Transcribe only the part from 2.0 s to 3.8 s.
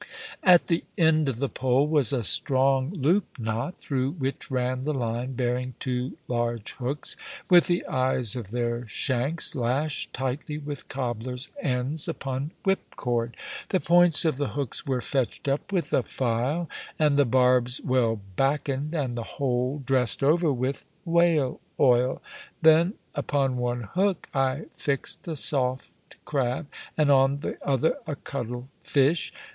a strong loop knot,